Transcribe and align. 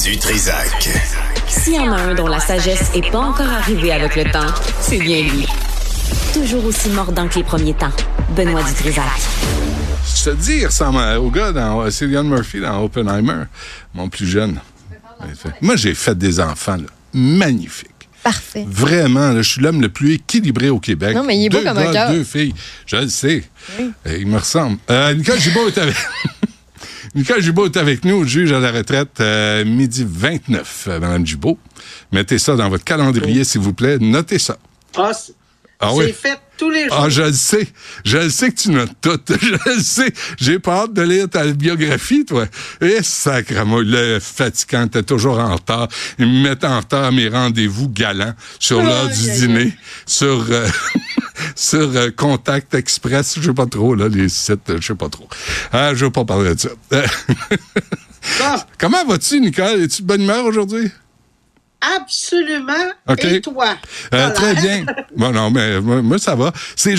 Du 0.00 0.16
Trisac. 0.18 0.88
S'il 1.48 1.74
y 1.74 1.78
en 1.78 1.92
a 1.92 1.96
un 2.00 2.14
dont 2.14 2.26
la 2.26 2.40
sagesse 2.40 2.90
est 2.94 3.10
pas 3.10 3.18
encore 3.20 3.48
arrivée 3.48 3.92
avec 3.92 4.16
le 4.16 4.24
temps, 4.30 4.46
c'est 4.80 4.98
bien 4.98 5.22
lui. 5.22 5.46
Toujours 6.32 6.64
aussi 6.64 6.88
mordant 6.90 7.28
que 7.28 7.36
les 7.36 7.44
premiers 7.44 7.74
temps. 7.74 7.90
Benoît 8.36 8.62
Dutrisac. 8.62 9.04
Je 10.16 10.30
te 10.30 10.36
dis, 10.36 10.58
il 10.60 10.66
ressemble 10.66 10.98
à- 10.98 11.20
au 11.20 11.30
gars 11.30 11.52
dans 11.52 11.88
Cillian 11.90 12.24
Murphy 12.24 12.60
dans 12.60 12.82
Oppenheimer, 12.82 13.44
mon 13.94 14.08
plus 14.08 14.26
jeune. 14.26 14.58
Moi, 15.60 15.76
j'ai 15.76 15.94
fait 15.94 16.16
des 16.16 16.40
enfants 16.40 16.76
là, 16.76 16.86
magnifiques. 17.12 17.88
Parfait. 18.24 18.64
Vraiment, 18.68 19.32
là, 19.32 19.42
je 19.42 19.50
suis 19.50 19.60
l'homme 19.60 19.80
le 19.80 19.88
plus 19.88 20.12
équilibré 20.14 20.70
au 20.70 20.78
Québec. 20.78 21.14
Non, 21.14 21.24
mais 21.24 21.36
il 21.36 21.46
est 21.46 21.48
beau 21.48 21.58
deux 21.58 21.64
comme 21.64 21.78
un 21.78 21.84
gars, 21.86 21.92
cœur. 21.92 22.10
Deux 22.12 22.24
filles. 22.24 22.54
Je 22.86 22.96
le 22.96 23.08
sais. 23.08 23.42
Euh, 23.80 24.16
Il 24.18 24.26
me 24.28 24.38
ressemble. 24.38 24.78
Euh, 24.90 25.12
Nicole 25.14 25.40
Gibault 25.40 25.66
est 25.68 25.78
avec... 25.78 25.96
Nicole 27.14 27.42
Gibault 27.42 27.66
est 27.66 27.76
avec 27.76 28.04
nous, 28.04 28.24
juge 28.26 28.52
à 28.52 28.60
la 28.60 28.72
retraite, 28.72 29.20
euh, 29.20 29.64
midi 29.66 30.06
29, 30.08 30.84
euh, 30.88 30.98
Madame 31.00 31.26
Gibault. 31.26 31.58
Mettez 32.10 32.38
ça 32.38 32.56
dans 32.56 32.70
votre 32.70 32.84
calendrier, 32.84 33.44
s'il 33.44 33.60
vous 33.60 33.74
plaît. 33.74 33.98
Notez 34.00 34.38
ça. 34.38 34.56
Ah, 34.96 35.12
c'est 35.12 35.34
Ah 35.78 35.90
c'est 35.90 35.96
oui? 36.06 36.12
fait 36.12 36.38
tous 36.56 36.70
les 36.70 36.84
jours. 36.88 36.96
Ah, 36.98 37.10
je 37.10 37.22
le 37.22 37.32
sais. 37.32 37.68
Je 38.06 38.16
le 38.16 38.30
sais 38.30 38.50
que 38.50 38.56
tu 38.58 38.70
notes 38.70 38.92
tout. 39.02 39.18
Je 39.42 39.70
le 39.76 39.80
sais. 39.82 40.10
J'ai 40.38 40.58
pas 40.58 40.84
hâte 40.84 40.94
de 40.94 41.02
lire 41.02 41.28
ta 41.28 41.44
biographie, 41.48 42.24
toi. 42.24 42.46
Et 42.80 43.02
sacrément, 43.02 43.80
le 43.80 44.18
fatigant, 44.18 44.88
t'es 44.88 45.02
toujours 45.02 45.38
en 45.38 45.54
retard. 45.56 45.88
Ils 46.18 46.26
me 46.26 46.42
mettent 46.48 46.64
en 46.64 46.78
retard 46.80 47.12
mes 47.12 47.28
rendez-vous 47.28 47.90
galants 47.90 48.34
sur 48.58 48.82
l'heure 48.82 49.08
du 49.08 49.32
dîner, 49.32 49.72
sur, 50.06 50.46
euh, 50.50 50.66
sur 51.62 51.96
euh, 51.96 52.10
Contact 52.10 52.74
Express, 52.74 53.36
je 53.40 53.42
sais 53.46 53.54
pas 53.54 53.66
trop, 53.66 53.94
là, 53.94 54.08
les 54.08 54.28
sites, 54.28 54.68
euh, 54.70 54.78
je 54.80 54.88
sais 54.88 54.94
pas 54.94 55.08
trop. 55.08 55.28
Ah, 55.72 55.94
je 55.94 56.04
veux 56.04 56.10
pas 56.10 56.24
parler 56.24 56.54
de 56.54 56.60
ça. 56.60 56.70
Comment 58.78 59.04
vas-tu, 59.04 59.40
Nicole? 59.40 59.82
Es-tu 59.82 60.02
de 60.02 60.06
bonne 60.06 60.22
humeur 60.22 60.44
aujourd'hui? 60.44 60.90
absolument. 61.96 62.92
Et 63.18 63.40
toi? 63.40 63.70
Euh, 63.70 63.76
Voilà. 64.12 64.30
très 64.30 64.54
bien. 64.54 64.86
Bon, 65.16 65.32
non, 65.32 65.50
mais 65.50 65.80
moi, 65.80 66.18
ça 66.18 66.36
va. 66.36 66.52
C'est 66.76 66.94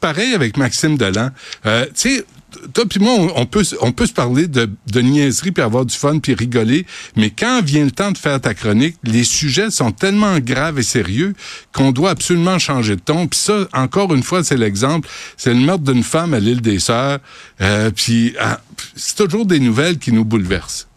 pareil 0.00 0.34
avec 0.34 0.56
Maxime 0.56 0.96
Delan. 0.96 1.30
Euh, 1.66 1.84
tu 1.94 2.16
sais, 2.16 2.24
toi 2.72 2.84
puis 2.88 3.00
moi, 3.00 3.14
on, 3.36 3.46
peut, 3.46 3.64
on 3.80 3.92
peut 3.92 4.06
se 4.06 4.12
parler 4.12 4.46
de, 4.46 4.68
de 4.92 5.00
niaiserie 5.00 5.52
puis 5.52 5.62
avoir 5.62 5.84
du 5.84 5.94
fun 5.94 6.18
puis 6.18 6.34
rigoler, 6.34 6.86
mais 7.16 7.30
quand 7.30 7.62
vient 7.62 7.84
le 7.84 7.90
temps 7.90 8.12
de 8.12 8.18
faire 8.18 8.40
ta 8.40 8.54
chronique, 8.54 8.96
les 9.04 9.24
sujets 9.24 9.70
sont 9.70 9.92
tellement 9.92 10.38
graves 10.38 10.78
et 10.78 10.82
sérieux 10.82 11.34
qu'on 11.72 11.92
doit 11.92 12.10
absolument 12.10 12.58
changer 12.58 12.96
de 12.96 13.00
ton. 13.00 13.26
Puis 13.26 13.38
ça, 13.38 13.68
encore 13.72 14.14
une 14.14 14.22
fois, 14.22 14.44
c'est 14.44 14.56
l'exemple. 14.56 15.08
C'est 15.36 15.54
le 15.54 15.60
meurtre 15.60 15.84
d'une 15.84 16.02
femme 16.02 16.34
à 16.34 16.40
l'île 16.40 16.60
des 16.60 16.78
Sœurs. 16.78 17.18
Euh, 17.60 17.90
puis 17.90 18.34
ah, 18.40 18.60
c'est 18.94 19.16
toujours 19.16 19.46
des 19.46 19.60
nouvelles 19.60 19.98
qui 19.98 20.12
nous 20.12 20.24
bouleversent. 20.24 20.88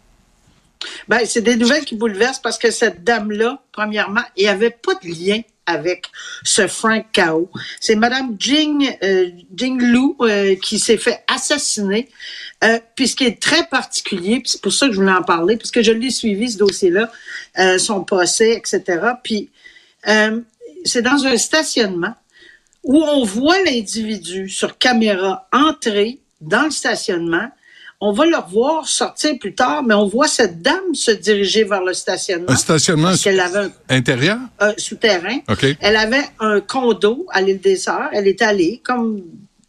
Ben, 1.08 1.20
c'est 1.26 1.42
des 1.42 1.56
nouvelles 1.56 1.84
qui 1.84 1.96
bouleversent 1.96 2.40
parce 2.40 2.58
que 2.58 2.70
cette 2.70 3.04
dame-là, 3.04 3.62
premièrement, 3.72 4.22
il 4.36 4.44
n'y 4.44 4.48
avait 4.48 4.70
pas 4.70 4.94
de 4.94 5.08
lien 5.08 5.40
avec 5.66 6.06
ce 6.42 6.66
Frank 6.66 7.06
Kao. 7.12 7.50
C'est 7.80 7.94
Madame 7.94 8.36
Jing, 8.38 8.96
euh, 9.02 9.30
Jing 9.54 9.80
Lu 9.80 10.14
euh, 10.20 10.56
qui 10.56 10.78
s'est 10.78 10.98
fait 10.98 11.22
assassiner. 11.28 12.08
Euh, 12.64 12.78
puis 12.96 13.08
ce 13.08 13.16
qui 13.16 13.24
est 13.24 13.40
très 13.40 13.66
particulier, 13.66 14.42
c'est 14.44 14.60
pour 14.60 14.72
ça 14.72 14.86
que 14.86 14.92
je 14.92 14.98
voulais 15.00 15.12
en 15.12 15.22
parler, 15.22 15.56
parce 15.56 15.70
que 15.70 15.82
je 15.82 15.92
l'ai 15.92 16.10
suivi, 16.10 16.50
ce 16.50 16.58
dossier-là, 16.58 17.10
euh, 17.58 17.78
son 17.78 18.04
procès, 18.04 18.52
etc. 18.52 19.00
Puis 19.22 19.50
c'est 20.84 21.02
dans 21.02 21.26
un 21.26 21.36
stationnement 21.36 22.14
où 22.82 23.02
on 23.02 23.24
voit 23.24 23.62
l'individu 23.62 24.48
sur 24.48 24.78
caméra 24.78 25.46
entrer 25.52 26.20
dans 26.40 26.64
le 26.64 26.70
stationnement. 26.70 27.48
On 28.02 28.12
va 28.12 28.24
le 28.24 28.36
revoir 28.36 28.88
sortir 28.88 29.34
plus 29.38 29.54
tard, 29.54 29.82
mais 29.82 29.92
on 29.92 30.06
voit 30.06 30.26
cette 30.26 30.62
dame 30.62 30.94
se 30.94 31.10
diriger 31.10 31.64
vers 31.64 31.82
le 31.84 31.92
stationnement. 31.92 32.50
Un 32.50 32.56
stationnement 32.56 33.08
Parce 33.08 33.22
qu'elle 33.22 33.40
avait 33.40 33.58
un 33.66 33.70
intérieur? 33.90 34.38
euh, 34.62 34.72
souterrain. 34.78 35.38
OK. 35.50 35.66
Elle 35.80 35.96
avait 35.96 36.24
un 36.38 36.60
condo 36.60 37.26
à 37.30 37.42
l'île 37.42 37.60
des 37.60 37.76
Sœurs. 37.76 38.08
Elle 38.12 38.26
est 38.26 38.40
allée, 38.40 38.80
comme 38.82 39.20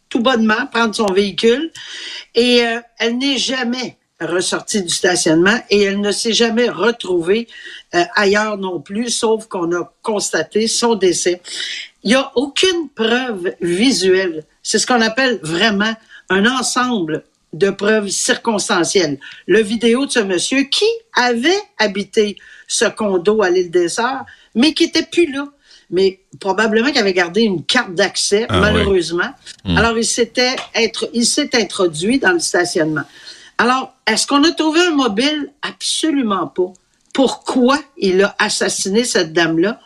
tout 0.08 0.20
bonnement, 0.20 0.66
prendre 0.72 0.94
son 0.94 1.12
véhicule. 1.12 1.70
Et 2.34 2.62
euh, 2.64 2.80
elle 2.98 3.18
n'est 3.18 3.36
jamais 3.36 3.98
ressortie 4.18 4.82
du 4.82 4.88
stationnement 4.88 5.58
et 5.68 5.82
elle 5.82 6.00
ne 6.00 6.12
s'est 6.12 6.32
jamais 6.32 6.68
retrouvée 6.70 7.48
euh, 7.94 8.04
ailleurs 8.14 8.56
non 8.56 8.80
plus, 8.80 9.10
sauf 9.10 9.46
qu'on 9.46 9.72
a 9.74 9.92
constaté 10.00 10.68
son 10.68 10.94
décès. 10.94 11.42
Il 12.02 12.08
n'y 12.10 12.14
a 12.14 12.30
aucune 12.36 12.88
preuve 12.94 13.52
visuelle. 13.60 14.44
C'est 14.62 14.78
ce 14.78 14.86
qu'on 14.86 15.00
appelle 15.02 15.38
vraiment 15.42 15.92
un 16.30 16.46
ensemble 16.46 17.24
de 17.52 17.70
preuves 17.70 18.08
circonstancielles. 18.08 19.18
Le 19.46 19.62
vidéo 19.62 20.06
de 20.06 20.10
ce 20.10 20.20
monsieur 20.20 20.62
qui 20.62 20.86
avait 21.14 21.60
habité 21.78 22.36
ce 22.66 22.86
condo 22.86 23.42
à 23.42 23.50
l'île 23.50 23.70
des 23.70 23.88
Sœurs, 23.88 24.24
mais 24.54 24.72
qui 24.72 24.84
était 24.84 25.02
plus 25.04 25.30
là. 25.30 25.46
Mais 25.90 26.20
probablement 26.40 26.88
qu'il 26.88 26.98
avait 26.98 27.12
gardé 27.12 27.42
une 27.42 27.64
carte 27.64 27.94
d'accès, 27.94 28.46
Ah, 28.48 28.60
malheureusement. 28.60 29.30
Alors, 29.76 29.98
il 29.98 30.06
s'était 30.06 30.56
être, 30.74 31.10
il 31.12 31.26
s'est 31.26 31.50
introduit 31.54 32.18
dans 32.18 32.32
le 32.32 32.38
stationnement. 32.38 33.04
Alors, 33.58 33.92
est-ce 34.06 34.26
qu'on 34.26 34.42
a 34.44 34.52
trouvé 34.52 34.80
un 34.80 34.92
mobile? 34.92 35.52
Absolument 35.60 36.46
pas. 36.46 36.72
Pourquoi 37.12 37.78
il 37.98 38.22
a 38.22 38.34
assassiné 38.38 39.04
cette 39.04 39.34
dame-là? 39.34 39.80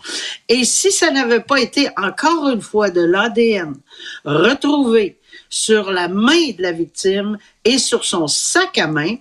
Et 0.48 0.64
si 0.64 0.92
ça 0.92 1.10
n'avait 1.10 1.40
pas 1.40 1.60
été 1.60 1.88
encore 1.96 2.50
une 2.50 2.60
fois 2.60 2.90
de 2.90 3.00
l'ADN 3.00 3.74
retrouvé 4.24 5.18
sur 5.48 5.90
la 5.92 6.08
main 6.08 6.50
de 6.56 6.62
la 6.62 6.72
victime 6.72 7.38
et 7.64 7.78
sur 7.78 8.04
son 8.04 8.26
sac 8.26 8.78
à 8.78 8.86
main, 8.86 9.16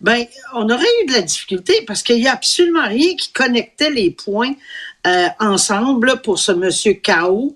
ben, 0.00 0.24
on 0.54 0.68
aurait 0.70 0.84
eu 1.02 1.06
de 1.06 1.12
la 1.12 1.22
difficulté 1.22 1.82
parce 1.86 2.02
qu'il 2.02 2.18
y 2.18 2.28
a 2.28 2.32
absolument 2.32 2.86
rien 2.86 3.14
qui 3.16 3.32
connectait 3.32 3.90
les 3.90 4.10
points 4.10 4.52
euh, 5.06 5.26
ensemble 5.38 6.20
pour 6.22 6.38
ce 6.38 6.52
monsieur 6.52 6.94
Kao. 6.94 7.54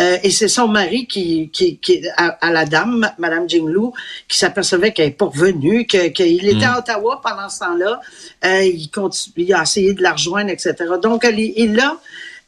Euh, 0.00 0.18
et 0.22 0.30
c'est 0.30 0.48
son 0.48 0.68
mari 0.68 1.06
qui, 1.06 1.50
qui, 1.52 1.78
qui 1.78 2.02
à, 2.16 2.28
à 2.46 2.50
la 2.50 2.64
dame, 2.64 3.10
Madame 3.18 3.48
Jinglu, 3.48 3.88
qui 4.28 4.38
s'apercevait 4.38 4.92
qu'elle 4.92 5.06
n'est 5.06 5.12
pas 5.12 5.26
revenue, 5.26 5.86
que- 5.86 6.08
qu'il 6.08 6.46
était 6.46 6.64
à 6.64 6.78
Ottawa 6.78 7.20
pendant 7.22 7.48
ce 7.48 7.58
temps-là. 7.60 8.00
Euh, 8.44 8.62
il, 8.62 8.88
continue, 8.90 9.34
il 9.48 9.54
a 9.54 9.62
essayé 9.62 9.94
de 9.94 10.02
la 10.02 10.12
rejoindre, 10.12 10.50
etc. 10.50 10.74
Donc, 11.02 11.24
elle- 11.24 11.40
il, 11.40 11.78
a, 11.80 11.98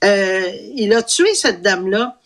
euh, 0.04 0.42
il 0.76 0.92
a 0.94 1.02
tué 1.02 1.34
cette 1.34 1.60
dame-là. 1.62 2.16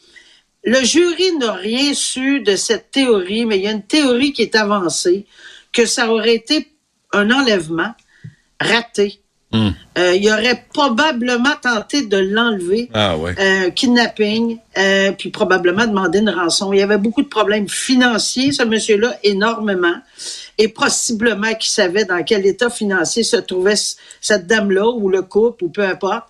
Le 0.65 0.83
jury 0.85 1.33
n'a 1.39 1.53
rien 1.53 1.95
su 1.95 2.41
de 2.41 2.57
cette 2.57 2.91
théorie, 2.91 3.47
mais 3.47 3.59
il 3.59 3.65
y 3.65 3.69
a 3.69 3.73
une 3.73 3.87
théorie 3.87 4.33
qui 4.33 4.43
est 4.43 4.57
avancée, 4.57 5.27
que 5.73 5.87
ça 5.87 6.11
aurait 6.13 6.35
été 6.35 6.69
un 7.13 7.31
enlèvement 7.31 7.95
raté. 8.61 9.21
Hmm. 9.51 9.71
Euh, 9.97 10.15
il 10.15 10.29
aurait 10.31 10.67
probablement 10.75 11.55
tenté 11.63 12.03
de 12.03 12.19
l'enlever, 12.19 12.91
Ah 12.93 13.17
ouais. 13.17 13.35
euh, 13.39 13.71
kidnapping, 13.71 14.59
euh, 14.77 15.13
puis 15.13 15.31
probablement 15.31 15.87
demander 15.87 16.19
une 16.19 16.29
rançon. 16.29 16.71
Il 16.75 16.81
y 16.81 16.83
avait 16.83 16.99
beaucoup 16.99 17.23
de 17.23 17.29
problèmes 17.29 17.67
financiers, 17.67 18.53
ce 18.53 18.63
monsieur-là, 18.63 19.17
énormément, 19.23 19.95
et 20.59 20.67
possiblement 20.67 21.55
qu'il 21.55 21.71
savait 21.71 22.05
dans 22.05 22.23
quel 22.25 22.45
état 22.45 22.69
financier 22.69 23.23
se 23.23 23.37
trouvait 23.37 23.77
cette 24.21 24.47
dame-là, 24.47 24.89
ou 24.91 25.09
le 25.09 25.23
couple, 25.23 25.65
ou 25.65 25.69
peu 25.69 25.85
importe. 25.85 26.25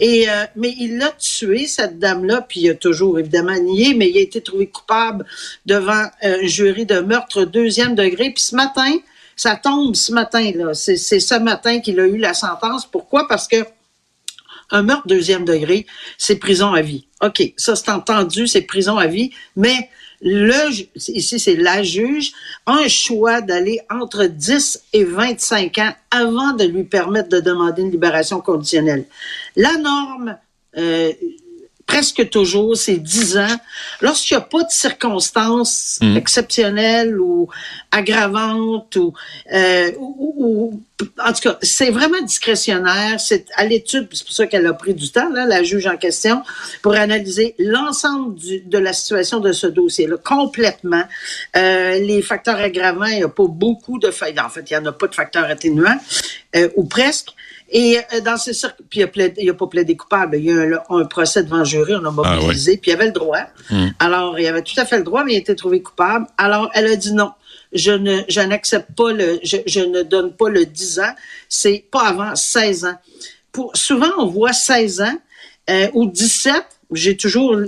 Et 0.00 0.28
euh, 0.28 0.44
mais 0.56 0.74
il 0.78 0.96
l'a 0.96 1.10
tué 1.10 1.66
cette 1.66 1.98
dame-là, 1.98 2.40
puis 2.40 2.60
il 2.60 2.70
a 2.70 2.74
toujours 2.74 3.18
évidemment 3.18 3.58
nié, 3.58 3.94
mais 3.94 4.08
il 4.08 4.16
a 4.16 4.22
été 4.22 4.40
trouvé 4.40 4.68
coupable 4.68 5.26
devant 5.66 6.06
euh, 6.24 6.38
un 6.42 6.46
jury 6.46 6.86
de 6.86 7.00
meurtre 7.00 7.44
deuxième 7.44 7.94
degré. 7.94 8.30
Puis 8.30 8.42
ce 8.42 8.56
matin, 8.56 8.90
ça 9.36 9.56
tombe 9.56 9.94
ce 9.94 10.12
matin 10.12 10.50
là. 10.54 10.72
C'est 10.72 10.96
c'est 10.96 11.20
ce 11.20 11.34
matin 11.34 11.80
qu'il 11.80 12.00
a 12.00 12.06
eu 12.06 12.16
la 12.16 12.32
sentence. 12.32 12.86
Pourquoi? 12.86 13.28
Parce 13.28 13.46
que 13.46 13.56
un 14.70 14.82
meurtre 14.82 15.06
deuxième 15.06 15.44
degré, 15.44 15.86
c'est 16.16 16.36
prison 16.36 16.72
à 16.72 16.80
vie. 16.80 17.06
OK, 17.20 17.52
ça 17.58 17.76
c'est 17.76 17.90
entendu, 17.90 18.46
c'est 18.46 18.62
prison 18.62 18.96
à 18.96 19.06
vie, 19.06 19.30
mais 19.56 19.90
le, 20.24 20.70
ici 20.96 21.38
c'est 21.38 21.54
la 21.54 21.82
juge, 21.82 22.32
un 22.66 22.88
choix 22.88 23.42
d'aller 23.42 23.80
entre 23.90 24.24
10 24.24 24.84
et 24.94 25.04
25 25.04 25.78
ans 25.78 25.92
avant 26.10 26.52
de 26.52 26.64
lui 26.64 26.84
permettre 26.84 27.28
de 27.28 27.40
demander 27.40 27.82
une 27.82 27.90
libération 27.90 28.40
conditionnelle. 28.40 29.04
La 29.54 29.76
norme, 29.76 30.38
euh, 30.78 31.12
presque 31.86 32.28
toujours, 32.30 32.76
c'est 32.76 32.96
10 32.96 33.36
ans. 33.38 33.56
Lorsqu'il 34.00 34.36
n'y 34.36 34.42
a 34.42 34.46
pas 34.46 34.62
de 34.62 34.70
circonstances 34.70 35.98
Mhm. 36.00 36.16
exceptionnelles 36.16 37.20
ou 37.20 37.48
aggravantes 37.90 38.96
ou, 38.96 39.12
euh, 39.52 39.90
ou- 39.98 40.34
ou- 40.36 40.82
en 41.24 41.32
tout 41.32 41.40
cas, 41.42 41.58
c'est 41.62 41.90
vraiment 41.90 42.20
discrétionnaire. 42.22 43.20
C'est 43.20 43.46
à 43.56 43.64
l'étude, 43.64 44.08
c'est 44.12 44.24
pour 44.24 44.34
ça 44.34 44.46
qu'elle 44.46 44.66
a 44.66 44.72
pris 44.72 44.94
du 44.94 45.10
temps, 45.10 45.28
là, 45.30 45.44
la 45.46 45.62
juge 45.62 45.86
en 45.86 45.96
question, 45.96 46.42
pour 46.82 46.94
analyser 46.94 47.54
l'ensemble 47.58 48.36
de 48.66 48.78
la 48.78 48.92
situation 48.92 49.40
de 49.40 49.52
ce 49.52 49.66
dossier-là 49.66 50.16
complètement. 50.24 51.04
Euh, 51.56 51.98
les 51.98 52.22
facteurs 52.22 52.56
aggravants, 52.56 53.04
il 53.06 53.16
n'y 53.18 53.22
a 53.24 53.28
pas 53.28 53.46
beaucoup 53.48 53.98
de. 53.98 54.08
En 54.08 54.12
fait, 54.48 54.70
il 54.70 54.72
n'y 54.72 54.76
en 54.78 54.86
a 54.86 54.92
pas 54.92 55.06
de 55.08 55.14
facteurs 55.14 55.44
atténuants, 55.44 55.98
euh, 56.56 56.68
ou 56.76 56.84
presque. 56.84 57.28
Et 57.74 57.98
euh, 57.98 58.20
dans 58.20 58.36
ces 58.36 58.52
circ- 58.52 58.76
puis 58.88 59.00
il 59.00 59.02
a, 59.02 59.08
plaidé- 59.08 59.34
il 59.42 59.50
a 59.50 59.54
pas 59.54 59.66
plaidé 59.66 59.96
coupable. 59.96 60.36
Il 60.38 60.44
y 60.44 60.52
a 60.52 60.80
un, 60.88 61.00
un 61.00 61.04
procès 61.04 61.42
devant 61.42 61.64
jury, 61.64 61.94
on 61.96 62.04
a 62.04 62.14
Ah, 62.24 62.36
mobilisé, 62.36 62.76
puis 62.78 62.92
il 62.92 62.94
avait 62.94 63.06
le 63.06 63.12
droit. 63.12 63.40
Alors, 63.98 64.38
il 64.38 64.46
avait 64.46 64.62
tout 64.62 64.78
à 64.78 64.86
fait 64.86 64.96
le 64.96 65.02
droit, 65.02 65.24
mais 65.24 65.32
il 65.32 65.36
a 65.36 65.40
été 65.40 65.56
trouvé 65.56 65.82
coupable. 65.82 66.26
Alors, 66.38 66.70
elle 66.74 66.86
a 66.86 66.94
dit 66.96 67.12
non. 67.12 67.32
je 67.72 67.90
ne, 67.90 68.20
je 68.28 68.40
n'accepte 68.40 68.92
pas 68.96 69.12
le, 69.12 69.40
je, 69.42 69.56
je, 69.66 69.80
ne 69.80 70.02
donne 70.02 70.32
pas 70.32 70.48
le 70.48 70.64
10 70.64 71.00
ans. 71.00 71.14
C'est 71.48 71.84
pas 71.90 72.06
avant 72.06 72.36
16 72.36 72.84
ans. 72.84 72.98
Pour, 73.50 73.76
souvent, 73.76 74.10
on 74.18 74.26
voit 74.26 74.52
16 74.52 75.00
ans 75.00 75.18
euh, 75.68 75.88
ou 75.94 76.06
17. 76.06 76.54
J'ai 76.92 77.16
toujours 77.16 77.58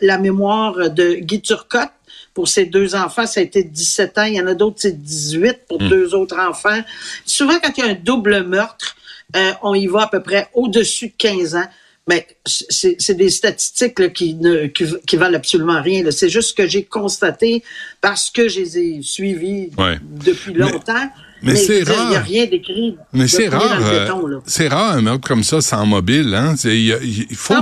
la 0.00 0.18
mémoire 0.18 0.90
de 0.90 1.14
Guy 1.16 1.42
Turcotte. 1.42 1.90
Pour 2.32 2.48
ses 2.48 2.64
deux 2.64 2.96
enfants, 2.96 3.26
ça 3.26 3.38
a 3.40 3.42
été 3.44 3.62
17 3.62 4.18
ans. 4.18 4.24
Il 4.24 4.34
y 4.34 4.40
en 4.40 4.46
a 4.48 4.54
d'autres, 4.54 4.78
c'est 4.80 5.00
18 5.00 5.66
pour 5.68 5.80
hmm. 5.80 5.88
deux 5.88 6.14
autres 6.14 6.36
enfants. 6.38 6.80
Souvent, 7.24 7.60
quand 7.62 7.70
il 7.76 7.84
y 7.84 7.86
a 7.86 7.90
un 7.90 7.94
double 7.94 8.42
meurtre, 8.42 8.96
euh, 9.36 9.52
on 9.62 9.74
y 9.74 9.86
va 9.86 10.02
à 10.02 10.06
peu 10.08 10.22
près 10.22 10.48
au-dessus 10.54 11.08
de 11.08 11.14
15 11.18 11.56
ans. 11.56 11.68
Mais 12.06 12.26
c'est 12.44 13.16
des 13.16 13.30
statistiques 13.30 14.12
qui 14.12 14.34
ne 14.34 14.66
qui, 14.66 15.16
valent 15.16 15.36
absolument 15.36 15.80
rien. 15.80 16.04
C'est 16.10 16.28
juste 16.28 16.50
ce 16.50 16.54
que 16.54 16.66
j'ai 16.66 16.84
constaté 16.84 17.64
parce 18.02 18.28
que 18.28 18.46
je 18.46 18.60
les 18.60 18.78
ai 18.78 19.02
suivis 19.02 19.70
depuis 20.02 20.52
longtemps. 20.52 21.10
Mais, 21.40 21.56
c'est 21.56 21.82
rare. 21.82 21.96
Il 22.04 22.10
n'y 22.10 22.16
a 22.16 22.20
rien 22.20 22.46
d'écrit. 22.46 22.96
Mais 23.12 23.28
c'est 23.28 23.48
rare. 23.48 23.78
Euh, 23.80 24.40
c'est 24.46 24.68
rare 24.68 24.92
un 24.92 25.02
meurtre 25.02 25.26
comme 25.26 25.44
ça 25.44 25.60
sans 25.60 25.84
mobile. 25.84 26.34
Hein? 26.34 26.54
Il, 26.64 27.26
faut, 27.34 27.54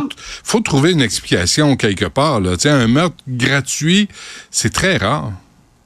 faut 0.45 0.61
trouver 0.61 0.93
une 0.93 1.03
explication 1.03 1.77
quelque 1.77 2.05
part. 2.05 2.41
Là. 2.41 2.55
un 2.65 2.89
meurtre 2.89 3.17
gratuit, 3.29 4.09
c'est 4.51 4.73
très 4.73 4.97
rare. 4.97 5.33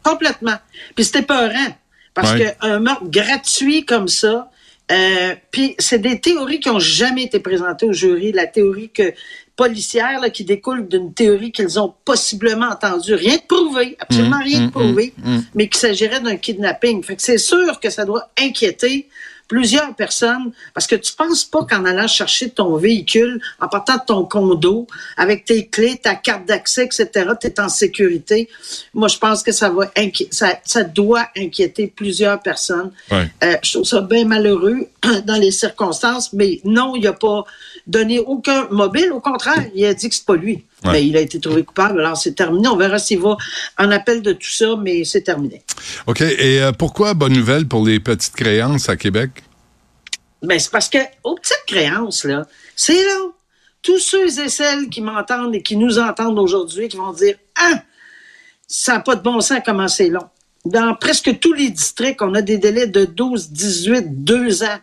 Complètement. 0.03 0.57
Puis 0.95 1.05
c'était 1.05 1.23
peurant. 1.23 1.77
Parce 2.15 2.35
qu'un 2.35 2.79
meurtre 2.79 3.05
gratuit 3.09 3.85
comme 3.85 4.09
ça, 4.09 4.51
euh, 4.93 5.35
puis 5.51 5.75
c'est 5.79 5.99
des 5.99 6.21
théories 6.21 6.61
qui 6.61 6.71
ont 6.71 6.79
jamais 6.79 7.25
été 7.25 7.41
présentées 7.41 7.87
au 7.87 7.93
jury. 7.93 8.33
La 8.33 8.47
théorie 8.47 8.91
que 8.91 9.13
policière 9.57 10.21
là, 10.21 10.31
qui 10.31 10.45
découle 10.45 10.87
d'une 10.87 11.13
théorie 11.15 11.51
qu'ils 11.51 11.81
ont 11.81 11.95
possiblement 12.05 12.67
entendue, 12.67 13.15
rien 13.15 13.37
de 13.37 13.43
prouvé, 13.49 13.97
absolument 13.99 14.39
mmh, 14.39 14.43
rien 14.43 14.61
de 14.61 14.67
mmh, 14.67 14.71
prouvé, 14.71 15.15
mmh, 15.17 15.39
mais 15.55 15.69
qu'il 15.69 15.79
s'agirait 15.79 16.21
d'un 16.21 16.37
kidnapping. 16.37 17.03
Fait 17.03 17.17
que 17.17 17.23
c'est 17.23 17.39
sûr 17.39 17.81
que 17.81 17.91
ça 17.91 18.05
doit 18.05 18.31
inquiéter 18.39 19.09
plusieurs 19.49 19.95
personnes, 19.95 20.53
parce 20.75 20.87
que 20.87 20.97
tu 20.97 21.13
penses 21.13 21.45
pas 21.45 21.65
qu'en 21.65 21.85
allant 21.85 22.07
chercher 22.07 22.51
ton 22.51 22.77
véhicule, 22.77 23.41
en 23.61 23.69
partant 23.69 23.97
de 23.97 24.03
ton 24.07 24.25
condo, 24.25 24.87
avec 25.17 25.45
tes 25.45 25.67
clés, 25.67 25.99
ta 26.03 26.15
carte 26.15 26.47
d'accès, 26.47 26.85
etc., 26.85 27.31
tu 27.41 27.47
es 27.47 27.61
en 27.61 27.69
sécurité. 27.69 28.49
Moi, 28.95 29.09
je 29.09 29.19
pense 29.19 29.43
que 29.43 29.53
ça 29.53 29.71
va 29.71 29.91
ça, 30.31 30.59
ça 30.65 30.85
doit 30.85 31.29
inquiéter 31.37 31.87
plusieurs 31.87 32.41
personnes. 32.41 32.91
Euh, 33.13 33.27
je 33.63 33.73
trouve 33.73 33.85
ça 33.85 34.01
bien 34.01 34.25
malheureux 34.25 34.89
dans 35.25 35.41
les 35.41 35.53
circonstances, 35.53 36.33
mais 36.33 36.61
non, 36.65 36.97
il 36.97 37.03
n'a 37.03 37.13
pas 37.13 37.45
donné 37.87 38.19
aucun 38.19 38.67
mobile. 38.71 39.13
Au 39.13 39.21
contraire, 39.21 39.65
il 39.75 39.85
a 39.85 39.95
dit 39.95 40.09
que 40.09 40.15
c'est 40.15 40.27
pas 40.27 40.37
lui. 40.37 40.65
Mais 40.85 41.07
il 41.07 41.17
a 41.17 41.21
été 41.21 41.41
trouvé 41.41 41.65
coupable, 41.65 42.01
alors 42.01 42.17
c'est 42.17 42.35
terminé. 42.35 42.69
On 42.69 42.77
verra 42.77 42.99
s'il 42.99 43.19
va 43.19 43.37
en 43.79 43.91
appel 43.91 44.23
de 44.23 44.33
tout 44.33 44.51
ça, 44.51 44.77
mais 44.77 45.05
c'est 45.05 45.23
terminé. 45.23 45.63
OK. 46.07 46.21
Et 46.21 46.63
euh, 46.63 46.73
pourquoi 46.73 47.15
bonne 47.15 47.33
nouvelle 47.33 47.67
pour 47.67 47.85
les 47.85 47.99
petites 47.99 48.35
créances 48.35 48.89
à 48.89 48.97
Québec? 48.97 49.43
Ben, 50.43 50.59
c'est 50.59 50.71
parce 50.71 50.89
que 50.89 50.99
aux 51.25 51.35
petites 51.35 51.65
créances, 51.67 52.25
là, 52.25 52.47
c'est 52.77 53.05
là. 53.05 53.19
Tous 53.83 53.99
ceux 53.99 54.41
et 54.41 54.49
celles 54.49 54.89
qui 54.89 55.01
m'entendent 55.01 55.55
et 55.55 55.63
qui 55.63 55.77
nous 55.77 55.99
entendent 55.99 56.39
aujourd'hui, 56.39 56.89
qui 56.89 56.97
vont 56.97 57.13
dire 57.13 57.37
Ah, 57.57 57.83
ça 58.67 58.95
n'a 58.95 59.01
pas 59.01 59.17
de 59.17 59.23
bon 59.23 59.41
sens 59.41 59.61
comment 59.65 59.89
c'est 59.89 60.09
long 60.09 60.29
dans 60.67 60.95
presque 60.95 61.39
tous 61.39 61.53
les 61.53 61.71
districts, 61.71 62.23
on 62.23 62.35
a 62.35 62.43
des 62.43 62.59
délais 62.59 62.87
de 62.87 63.05
12, 63.05 63.51
18, 63.51 64.25
2 64.25 64.63
ans. 64.63 64.79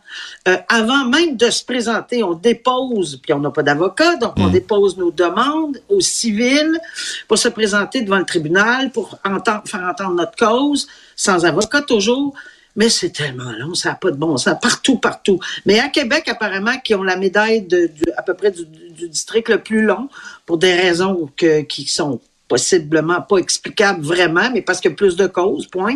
Euh, 0.48 0.58
avant 0.70 1.06
même 1.06 1.36
de 1.38 1.50
se 1.50 1.64
présenter, 1.64 2.24
on 2.24 2.34
dépose, 2.34 3.20
puis 3.22 3.34
on 3.34 3.40
n'a 3.40 3.52
pas 3.52 3.64
d'avocat, 3.64 4.16
donc 4.18 4.34
on 4.38 4.48
mm. 4.48 4.52
dépose 4.52 4.98
nos 4.98 5.12
demandes 5.12 5.80
au 5.90 6.00
civil 6.00 6.80
pour 7.28 7.38
se 7.38 7.48
présenter 7.50 8.02
devant 8.02 8.20
le 8.20 8.26
tribunal, 8.26 8.92
pour 8.92 9.18
entendre, 9.24 9.64
faire 9.66 9.84
entendre 9.84 10.16
notre 10.16 10.36
cause, 10.36 10.88
sans 11.16 11.46
avocat 11.46 11.82
toujours. 11.82 12.34
Mais 12.76 12.90
c'est 12.90 13.12
tellement 13.12 13.52
long, 13.52 13.76
ça 13.76 13.90
n'a 13.90 13.96
pas 13.96 14.10
de 14.10 14.18
bon 14.18 14.36
sens, 14.38 14.56
partout, 14.60 14.98
partout. 14.98 15.40
Mais 15.66 15.80
à 15.80 15.90
Québec, 15.90 16.28
apparemment, 16.28 16.78
qui 16.84 16.96
ont 16.96 17.04
la 17.04 17.18
médaille 17.18 17.62
de, 17.62 17.92
à 18.18 18.24
peu 18.24 18.34
près 18.34 18.50
du, 18.50 18.66
du, 18.66 19.10
district 19.10 19.48
le 19.50 19.62
plus 19.62 19.84
long, 19.84 20.10
pour 20.48 20.58
des 20.58 20.74
raisons 20.74 21.30
que, 21.38 21.62
qui 21.62 21.86
sont 21.86 22.20
possiblement 22.54 23.20
pas 23.20 23.38
explicable 23.38 24.06
vraiment, 24.06 24.52
mais 24.54 24.62
parce 24.62 24.80
qu'il 24.80 24.92
y 24.92 24.94
a 24.94 24.96
plus 24.96 25.16
de 25.16 25.26
causes, 25.26 25.66
point. 25.66 25.96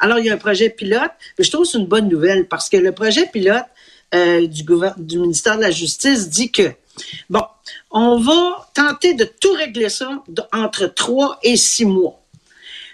Alors, 0.00 0.18
il 0.18 0.26
y 0.26 0.30
a 0.30 0.34
un 0.34 0.36
projet 0.48 0.68
pilote. 0.68 1.12
Mais 1.38 1.44
je 1.44 1.50
trouve 1.52 1.62
que 1.62 1.68
c'est 1.68 1.78
une 1.78 1.86
bonne 1.86 2.08
nouvelle 2.08 2.48
parce 2.48 2.68
que 2.68 2.76
le 2.76 2.90
projet 2.90 3.26
pilote 3.32 3.66
euh, 4.12 4.48
du, 4.48 4.64
du 4.96 5.18
ministère 5.20 5.58
de 5.58 5.62
la 5.62 5.70
Justice 5.70 6.28
dit 6.28 6.50
que, 6.50 6.72
bon, 7.30 7.44
on 7.92 8.18
va 8.18 8.68
tenter 8.74 9.14
de 9.14 9.24
tout 9.24 9.52
régler 9.52 9.90
ça 9.90 10.24
entre 10.52 10.86
trois 10.86 11.38
et 11.44 11.56
six 11.56 11.84
mois. 11.84 12.20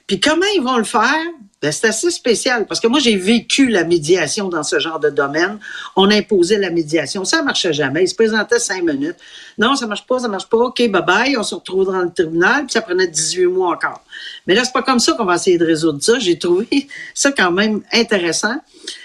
Puis 0.09 0.19
comment 0.19 0.47
ils 0.57 0.63
vont 0.63 0.79
le 0.79 0.85
faire? 0.85 1.15
Ben, 1.61 1.73
c'est 1.73 1.89
assez 1.89 2.11
spécial 2.13 2.67
parce 2.67 2.79
que 2.79 2.87
moi, 2.87 3.01
j'ai 3.01 3.17
vécu 3.17 3.67
la 3.69 3.83
médiation 3.83 4.49
dans 4.49 4.63
ce 4.63 4.79
genre 4.79 5.01
de 5.01 5.11
domaine. 5.11 5.59
On 5.97 6.09
imposait 6.09 6.57
la 6.57 6.71
médiation. 6.71 7.25
Ça 7.25 7.43
marchait 7.43 7.73
jamais. 7.73 8.05
Ils 8.05 8.09
se 8.09 8.15
présentaient 8.15 8.61
cinq 8.61 8.85
minutes. 8.85 9.17
Non, 9.59 9.75
ça 9.75 9.89
marche 9.89 10.07
pas, 10.07 10.21
ça 10.21 10.29
marche 10.29 10.49
pas. 10.49 10.57
OK, 10.57 10.79
bye 10.89 11.03
bye. 11.05 11.37
On 11.37 11.43
se 11.43 11.57
retrouve 11.57 11.87
dans 11.87 12.01
le 12.01 12.13
tribunal. 12.13 12.67
Puis 12.67 12.73
ça 12.75 12.81
prenait 12.81 13.09
18 13.09 13.47
mois 13.47 13.75
encore. 13.75 14.03
Mais 14.47 14.55
là, 14.55 14.65
c'est 14.65 14.73
pas 14.73 14.83
comme 14.83 15.01
ça 15.01 15.15
qu'on 15.15 15.25
va 15.25 15.35
essayer 15.35 15.59
de 15.59 15.67
résoudre 15.67 16.01
ça. 16.01 16.19
J'ai 16.21 16.39
trouvé 16.39 16.69
ça 17.15 17.33
quand 17.33 17.51
même 17.51 17.83
intéressant. 17.93 18.55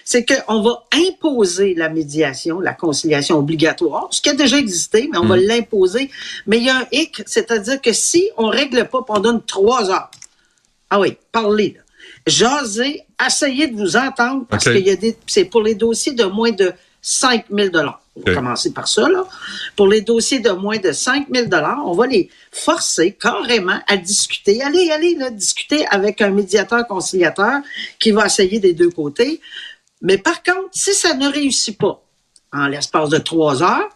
C'est 0.05 0.23
qu'on 0.23 0.61
va 0.61 0.83
imposer 0.91 1.73
la 1.73 1.89
médiation, 1.89 2.59
la 2.59 2.73
conciliation 2.73 3.39
obligatoire, 3.39 4.09
ce 4.11 4.21
qui 4.21 4.29
a 4.29 4.33
déjà 4.35 4.57
existé, 4.57 5.09
mais 5.11 5.17
on 5.17 5.25
va 5.25 5.37
hmm. 5.37 5.47
l'imposer. 5.47 6.11
Mais 6.45 6.57
il 6.57 6.65
y 6.65 6.69
a 6.69 6.77
un 6.77 6.87
hic, 6.91 7.23
c'est-à-dire 7.25 7.81
que 7.81 7.93
si 7.93 8.29
on 8.37 8.47
règle 8.47 8.87
pas, 8.87 9.03
on 9.09 9.19
donne 9.19 9.41
trois 9.41 9.89
heures. 9.89 10.11
Ah 10.93 10.99
oui, 10.99 11.17
parlez, 11.31 11.73
là 11.75 11.83
jaser, 12.25 13.01
essayer 13.25 13.67
de 13.67 13.75
vous 13.75 13.95
entendre 13.97 14.45
parce 14.49 14.63
qu'il 14.63 14.85
y 14.85 14.89
a 14.89 14.95
des, 14.95 15.17
c'est 15.27 15.45
pour 15.45 15.61
les 15.61 15.75
dossiers 15.75 16.13
de 16.13 16.25
moins 16.25 16.51
de 16.51 16.73
5 17.01 17.45
000 17.51 17.69
On 18.15 18.21
va 18.21 18.33
commencer 18.33 18.71
par 18.71 18.87
ça, 18.87 19.09
là. 19.09 19.25
Pour 19.75 19.87
les 19.87 20.01
dossiers 20.01 20.39
de 20.39 20.51
moins 20.51 20.77
de 20.77 20.91
5 20.91 21.27
000 21.33 21.47
on 21.85 21.93
va 21.93 22.07
les 22.07 22.29
forcer 22.51 23.13
carrément 23.13 23.79
à 23.87 23.97
discuter. 23.97 24.61
Allez, 24.61 24.89
allez, 24.91 25.15
là, 25.15 25.29
discuter 25.29 25.85
avec 25.87 26.21
un 26.21 26.29
médiateur 26.29 26.87
conciliateur 26.87 27.59
qui 27.99 28.11
va 28.11 28.27
essayer 28.27 28.59
des 28.59 28.73
deux 28.73 28.89
côtés. 28.89 29.41
Mais 30.01 30.17
par 30.17 30.43
contre, 30.43 30.69
si 30.71 30.93
ça 30.93 31.13
ne 31.13 31.27
réussit 31.27 31.77
pas 31.77 32.01
en 32.53 32.67
l'espace 32.67 33.09
de 33.09 33.17
trois 33.17 33.63
heures, 33.63 33.89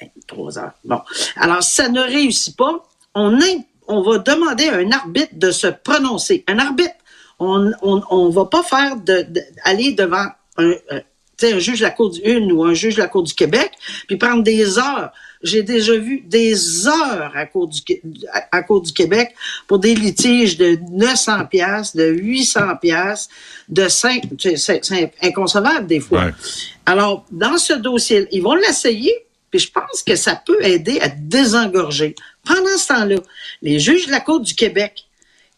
ben, 0.00 0.08
trois 0.26 0.58
heures, 0.58 0.72
bon. 0.84 1.00
Alors, 1.36 1.62
si 1.62 1.76
ça 1.76 1.88
ne 1.88 2.00
réussit 2.00 2.56
pas, 2.56 2.84
on, 3.14 3.40
on 3.88 4.02
va 4.02 4.18
demander 4.18 4.68
à 4.68 4.76
un 4.76 4.90
arbitre 4.92 5.32
de 5.32 5.50
se 5.50 5.66
prononcer. 5.66 6.44
Un 6.48 6.58
arbitre 6.58 6.94
on 7.38 7.72
on, 7.82 8.02
on 8.10 8.28
va 8.30 8.44
pas 8.46 8.62
faire 8.62 8.96
de, 8.96 9.26
aller 9.64 9.92
devant 9.92 10.26
un, 10.56 10.72
euh, 10.92 11.00
un 11.42 11.58
juge 11.58 11.78
de 11.78 11.84
la 11.84 11.90
Cour 11.90 12.10
du 12.10 12.20
Une 12.20 12.52
ou 12.52 12.64
un 12.64 12.74
juge 12.74 12.96
de 12.96 13.00
la 13.00 13.08
Cour 13.08 13.22
du 13.22 13.34
Québec, 13.34 13.72
puis 14.06 14.16
prendre 14.16 14.42
des 14.42 14.78
heures. 14.78 15.12
J'ai 15.42 15.62
déjà 15.62 15.94
vu 15.96 16.20
des 16.20 16.88
heures 16.88 17.32
à 17.34 17.44
Cour 17.46 17.68
du, 17.68 17.80
à, 18.50 18.62
Cour 18.62 18.80
du 18.80 18.92
Québec 18.92 19.34
pour 19.66 19.78
des 19.78 19.94
litiges 19.94 20.56
de 20.56 20.78
900 20.90 21.46
pièces, 21.46 21.94
de 21.94 22.06
800 22.06 22.76
pièces, 22.80 23.28
de 23.68 23.88
5, 23.88 24.22
c'est 24.56 25.12
inconcevable 25.22 25.86
des 25.86 26.00
fois. 26.00 26.30
Alors, 26.86 27.26
dans 27.30 27.58
ce 27.58 27.74
dossier, 27.74 28.26
ils 28.32 28.42
vont 28.42 28.54
l'essayer, 28.54 29.12
puis 29.54 29.60
je 29.60 29.70
pense 29.70 30.02
que 30.02 30.16
ça 30.16 30.34
peut 30.34 30.58
aider 30.64 30.98
à 31.00 31.08
désengorger. 31.08 32.16
Pendant 32.44 32.76
ce 32.76 32.88
temps-là, 32.88 33.18
les 33.62 33.78
juges 33.78 34.06
de 34.06 34.10
la 34.10 34.18
Cour 34.18 34.40
du 34.40 34.52
Québec 34.52 35.04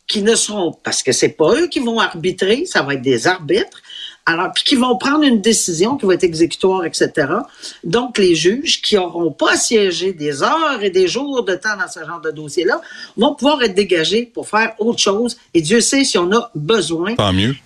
qui 0.07 0.21
ne 0.21 0.35
seront, 0.35 0.73
parce 0.73 1.03
que 1.03 1.13
c'est 1.13 1.31
pas 1.31 1.55
eux 1.55 1.67
qui 1.69 1.81
vont 1.81 1.99
arbitrer, 1.99 2.67
ça 2.67 2.83
va 2.83 2.93
être 2.93 3.01
des 3.01 3.27
arbitres, 3.27 3.81
alors, 4.29 4.53
puis 4.53 4.65
qui 4.65 4.75
vont 4.75 4.99
prendre 4.99 5.23
une 5.23 5.41
décision 5.41 5.97
qui 5.97 6.05
va 6.05 6.15
être 6.15 6.25
exécutoire, 6.25 6.85
etc. 6.85 7.29
Donc, 7.85 8.19
les 8.19 8.35
juges 8.35 8.83
qui 8.83 8.97
n'auront 8.97 9.31
pas 9.31 9.57
siégé 9.57 10.13
des 10.13 10.43
heures 10.43 10.83
et 10.83 10.91
des 10.91 11.07
jours 11.07 11.45
de 11.45 11.55
temps 11.55 11.77
dans 11.79 11.89
ce 11.89 12.05
genre 12.05 12.21
de 12.21 12.33
dossier-là 12.33 12.81
vont 13.17 13.37
pouvoir 13.37 13.63
être 13.63 13.75
dégagés 13.75 14.29
pour 14.35 14.49
faire 14.49 14.73
autre 14.81 14.99
chose. 14.99 15.37
Et 15.55 15.63
Dieu 15.63 15.81
sait 15.81 16.03
si 16.03 16.19
on 16.19 16.33
a 16.33 16.51
besoin 16.57 17.15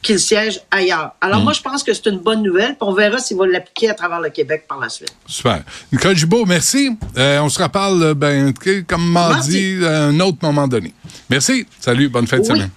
qu'ils 0.02 0.20
siègent 0.20 0.60
ailleurs. 0.70 1.12
Alors, 1.22 1.40
mm. 1.40 1.44
moi, 1.44 1.52
je 1.54 1.62
pense 1.62 1.82
que 1.82 1.94
c'est 1.94 2.06
une 2.06 2.18
bonne 2.18 2.42
nouvelle. 2.42 2.76
Puis 2.76 2.82
on 2.82 2.92
verra 2.92 3.18
s'ils 3.18 3.38
vont 3.38 3.44
l'appliquer 3.44 3.88
à 3.88 3.94
travers 3.94 4.20
le 4.20 4.28
Québec 4.28 4.66
par 4.68 4.78
la 4.78 4.90
suite. 4.90 5.14
Super. 5.26 5.62
Nicole 5.90 6.14
Gibault, 6.14 6.44
merci. 6.44 6.90
Euh, 7.16 7.40
on 7.40 7.48
se 7.48 7.62
reparle, 7.62 8.02
euh, 8.02 8.14
ben, 8.14 8.52
comme 8.86 9.10
mardi, 9.10 9.78
à 9.82 10.04
un 10.04 10.20
autre 10.20 10.38
moment 10.42 10.68
donné. 10.68 10.92
Merci. 11.30 11.66
Salut. 11.80 12.10
Bonne 12.10 12.26
fin 12.26 12.38
de 12.38 12.44
semaine. 12.44 12.70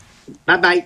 Bye 0.48 0.62
bye. 0.62 0.86